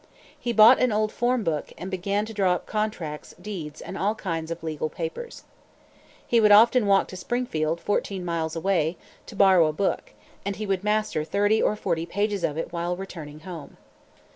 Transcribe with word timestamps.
He 0.39 0.51
bought 0.51 0.79
an 0.79 0.91
old 0.91 1.11
form 1.11 1.43
book, 1.43 1.73
and 1.77 1.91
began 1.91 2.25
to 2.25 2.33
draw 2.33 2.53
up 2.55 2.65
contracts, 2.65 3.35
deeds, 3.39 3.81
and 3.81 3.95
all 3.95 4.15
kinds 4.15 4.49
of 4.49 4.63
legal 4.63 4.89
papers. 4.89 5.43
He 6.25 6.41
would 6.41 6.51
often 6.51 6.87
walk 6.87 7.07
to 7.09 7.15
Springfield, 7.15 7.79
fourteen 7.79 8.25
miles 8.25 8.55
away, 8.55 8.97
to 9.27 9.35
borrow 9.35 9.67
a 9.67 9.73
book; 9.73 10.13
and 10.43 10.55
he 10.55 10.65
would 10.65 10.83
master 10.83 11.23
thirty 11.23 11.61
or 11.61 11.75
forty 11.75 12.07
pages 12.07 12.43
of 12.43 12.57
it 12.57 12.73
while 12.73 12.95
returning 12.95 13.41
home. 13.41 13.77